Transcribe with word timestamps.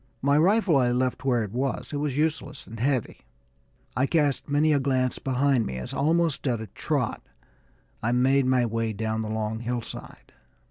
My 0.23 0.35
rifle 0.35 0.77
I 0.77 0.91
left 0.91 1.25
where 1.25 1.43
it 1.43 1.51
was; 1.51 1.93
it 1.93 1.97
was 1.97 2.17
useless 2.17 2.65
and 2.65 2.79
heavy. 2.79 3.19
I 3.95 4.07
cast 4.07 4.49
many 4.49 4.73
a 4.73 4.79
glance 4.79 5.19
behind 5.19 5.67
me 5.67 5.77
as, 5.77 5.93
almost 5.93 6.47
at 6.47 6.59
a 6.59 6.65
trot, 6.65 7.21
I 8.01 8.11
made 8.11 8.47
my 8.47 8.65
way 8.65 8.93
down 8.93 9.21
the 9.21 9.29
long 9.29 9.59
hillside. 9.59 10.33